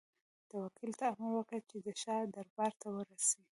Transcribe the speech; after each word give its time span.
ده 0.49 0.55
وکیل 0.65 0.91
ته 0.99 1.05
امر 1.11 1.29
وکړ 1.35 1.59
چې 1.69 1.77
د 1.85 1.87
شاه 2.01 2.21
دربار 2.35 2.71
ته 2.81 2.87
ورسي. 2.95 3.41